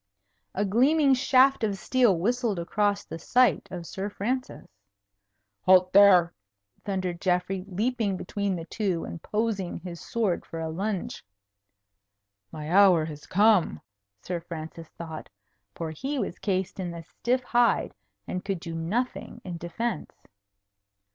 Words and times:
A 0.55 0.65
gleaming 0.65 1.13
shaft 1.13 1.63
of 1.63 1.77
steel 1.77 2.17
whistled 2.17 2.57
across 2.57 3.03
the 3.05 3.19
sight 3.19 3.67
of 3.69 3.85
Sir 3.85 4.09
Francis. 4.09 4.67
"Halt 5.61 5.93
there!" 5.93 6.33
thundered 6.83 7.21
Geoffrey, 7.21 7.63
leaping 7.67 8.17
between 8.17 8.55
the 8.55 8.65
two, 8.65 9.05
and 9.05 9.21
posing 9.21 9.77
his 9.77 10.01
sword 10.01 10.43
for 10.43 10.59
a 10.59 10.69
lunge. 10.71 11.23
"My 12.51 12.71
hour 12.71 13.05
has 13.05 13.27
come," 13.27 13.79
Sir 14.23 14.39
Francis 14.39 14.87
thought. 14.97 15.29
For 15.75 15.91
he 15.91 16.17
was 16.17 16.39
cased 16.39 16.79
in 16.79 16.89
the 16.89 17.03
stiff 17.03 17.43
hide, 17.43 17.93
and 18.27 18.43
could 18.43 18.59
do 18.59 18.73
nothing 18.73 19.39
in 19.43 19.57
defence. 19.59 20.15